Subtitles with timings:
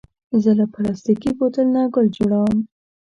[0.43, 2.57] زه له پلاستيکي بوتل نه ګل جوړوم.